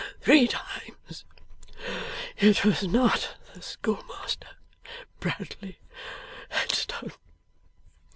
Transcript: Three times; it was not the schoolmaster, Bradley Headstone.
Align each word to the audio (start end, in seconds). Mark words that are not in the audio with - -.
Three 0.19 0.47
times; 0.47 1.25
it 2.35 2.65
was 2.65 2.87
not 2.87 3.35
the 3.53 3.61
schoolmaster, 3.61 4.47
Bradley 5.19 5.79
Headstone. 6.49 7.13